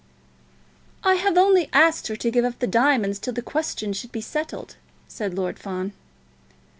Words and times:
"I 1.03 1.13
have 1.13 1.37
only 1.37 1.69
asked 1.73 2.07
her 2.07 2.15
to 2.15 2.31
give 2.31 2.43
up 2.43 2.57
the 2.57 2.65
diamonds 2.65 3.19
till 3.19 3.33
the 3.33 3.43
question 3.43 3.93
should 3.93 4.11
be 4.11 4.19
settled," 4.19 4.77
said 5.07 5.35
Lord 5.35 5.59
Fawn. 5.59 5.93